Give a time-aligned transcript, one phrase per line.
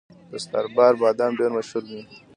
[0.31, 2.01] د ستاربای بادام ډیر مشهور دي.